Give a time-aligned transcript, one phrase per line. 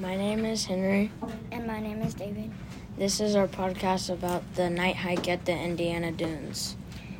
[0.00, 1.10] My name is Henry.
[1.50, 2.52] And my name is David.
[2.96, 6.76] This is our podcast about the night hike at the Indiana Dunes.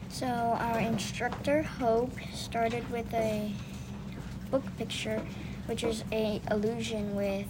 [0.08, 3.52] So, our instructor, Hope, started with a
[4.52, 5.20] book picture,
[5.66, 7.48] which is a illusion with,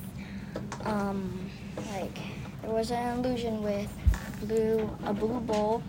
[0.84, 1.50] um,
[1.92, 2.18] like,
[2.62, 3.92] there was an illusion with
[4.40, 5.82] blue, a blue bowl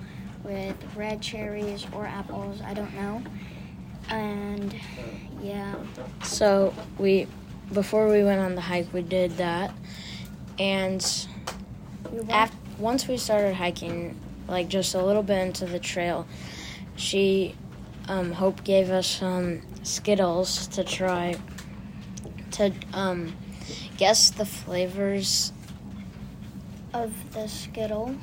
[0.43, 3.23] with red cherries or apples, I don't know.
[4.09, 4.75] And,
[5.41, 5.75] yeah.
[6.23, 7.27] So we,
[7.73, 9.71] before we went on the hike, we did that,
[10.57, 11.27] and
[12.77, 16.27] once we started hiking, like just a little bit into the trail,
[16.95, 17.55] she,
[18.07, 21.35] um, Hope gave us some Skittles to try,
[22.51, 23.35] to um,
[23.97, 25.53] guess the flavors.
[26.93, 28.15] of the Skittle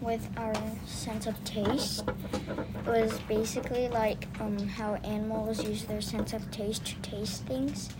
[0.00, 0.54] with our
[0.86, 2.04] sense of taste.
[2.48, 7.90] It was basically like um, how animals use their sense of taste to taste things.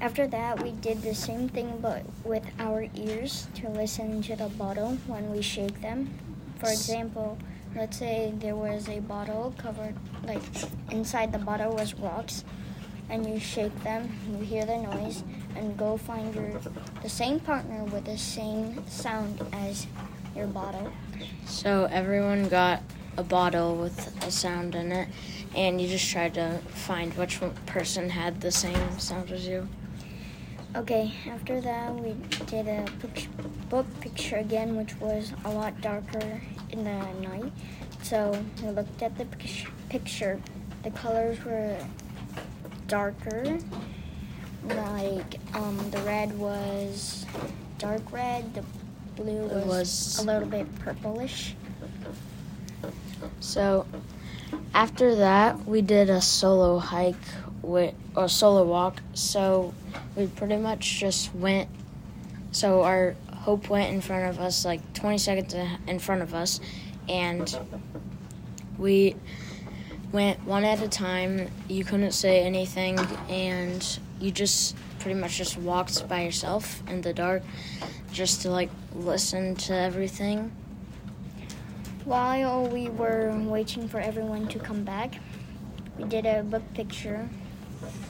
[0.00, 4.48] After that, we did the same thing but with our ears to listen to the
[4.48, 6.08] bottle when we shake them.
[6.58, 7.36] For example,
[7.76, 10.40] let's say there was a bottle covered, like
[10.90, 12.44] inside the bottle was rocks,
[13.10, 15.22] and you shake them, you hear the noise,
[15.54, 16.58] and go find your
[17.02, 19.86] the same partner with the same sound as
[20.34, 20.90] your bottle.
[21.44, 22.82] So everyone got
[23.18, 25.08] a bottle with a sound in it,
[25.54, 29.68] and you just tried to find which person had the same sound as you.
[30.76, 32.14] Okay, after that we
[32.46, 32.86] did a
[33.68, 36.40] book picture again, which was a lot darker
[36.70, 37.52] in the night.
[38.02, 39.26] So we looked at the
[39.88, 40.40] picture.
[40.84, 41.76] The colors were
[42.86, 43.58] darker.
[44.64, 47.26] Like um, the red was
[47.78, 48.54] dark red.
[48.54, 48.64] The
[49.16, 51.54] blue was, was- a little bit purplish.
[53.40, 53.86] So
[54.72, 57.16] after that, we did a solo hike
[57.60, 59.02] with or solo walk.
[59.14, 59.74] So
[60.20, 61.68] we pretty much just went.
[62.52, 65.54] So our Hope went in front of us, like 20 seconds
[65.86, 66.60] in front of us,
[67.08, 67.58] and
[68.78, 69.16] we
[70.12, 71.48] went one at a time.
[71.66, 72.98] You couldn't say anything,
[73.30, 77.42] and you just pretty much just walked by yourself in the dark,
[78.12, 80.52] just to like listen to everything.
[82.04, 85.14] While we were waiting for everyone to come back,
[85.96, 87.26] we did a book picture,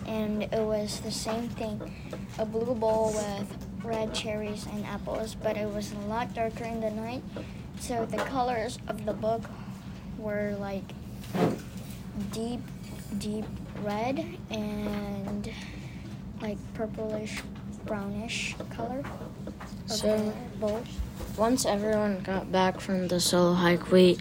[0.06, 1.80] and it was the same thing
[2.38, 6.80] a blue bowl with red cherries and apples, but it was a lot darker in
[6.80, 7.22] the night.
[7.78, 9.42] So the colors of the book
[10.18, 10.84] were like
[12.32, 12.60] deep,
[13.18, 13.44] deep
[13.82, 15.50] red and
[16.42, 17.40] like purplish,
[17.86, 19.02] brownish color
[19.86, 20.82] So- bowl.
[21.36, 24.18] Once everyone got back from the solo hike, we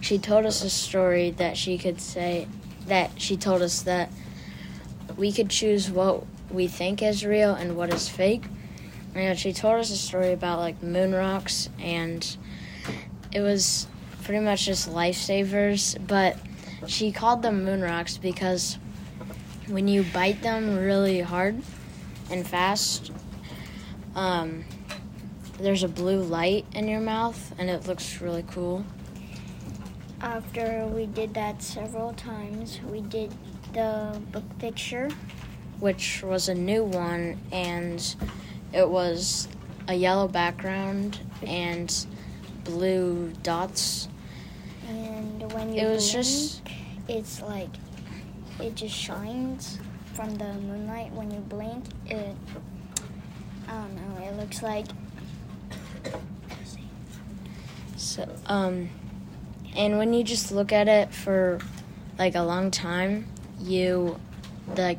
[0.00, 2.48] she told us a story that she could say
[2.86, 4.10] that she told us that
[5.16, 8.44] we could choose what we think is real and what is fake.
[9.14, 12.36] And she told us a story about like moon rocks and
[13.32, 13.86] it was
[14.24, 16.36] pretty much just lifesavers, but
[16.86, 18.78] she called them moon rocks because
[19.68, 21.62] when you bite them really hard
[22.30, 23.10] and fast,
[24.14, 24.64] um,
[25.58, 28.84] there's a blue light in your mouth and it looks really cool.
[30.20, 33.32] After we did that several times, we did
[33.76, 35.08] the book picture.
[35.78, 38.16] which was a new one, and
[38.72, 39.46] it was
[39.88, 42.06] a yellow background and
[42.64, 44.08] blue dots.
[44.88, 46.62] And when you It was blink, just-
[47.08, 47.68] it's like
[48.58, 49.78] it just shines
[50.14, 51.12] from the moonlight.
[51.12, 52.34] When you blink, it
[53.68, 54.24] I don't know.
[54.26, 54.86] It looks like
[57.96, 58.88] So, um,
[59.76, 61.58] and when you just look at it for
[62.18, 63.26] like a long time,
[63.60, 64.18] you
[64.74, 64.96] the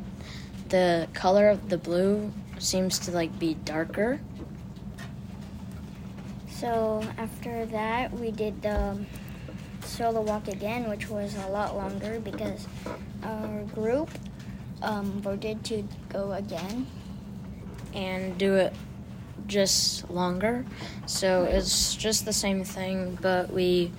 [0.68, 4.20] the color of the blue seems to like be darker.
[6.48, 7.02] so.
[7.16, 8.98] After that, we did the
[9.84, 12.66] solo walk again, which was a lot longer because
[13.22, 14.10] our group
[14.82, 16.86] um, voted to go again.
[17.94, 18.72] and do it
[19.46, 20.64] just longer.
[21.06, 23.92] So it's just the same thing, but we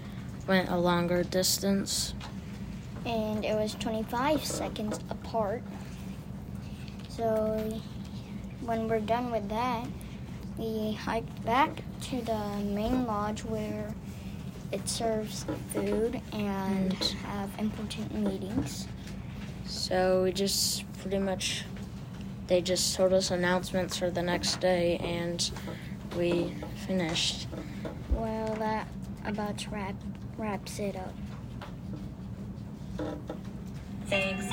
[0.48, 2.14] went a longer distance.
[3.06, 5.64] And it was 25 seconds apart.
[7.10, 7.80] So
[8.62, 9.88] when we're done with that,
[10.58, 13.94] we hiked back to the main lodge where
[14.72, 16.94] it serves food and
[17.24, 18.88] have important meetings.
[19.66, 21.64] So we just pretty much,
[22.48, 25.50] they just told us announcements for the next day, and
[26.18, 26.56] we
[26.88, 27.48] finished.
[28.12, 28.88] Well, that
[29.26, 29.96] about wrap,
[30.38, 31.14] wraps it up.
[34.10, 34.52] Thanks